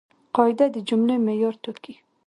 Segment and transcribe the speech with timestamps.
[0.35, 1.93] قاعده د جملې معیار ټاکي.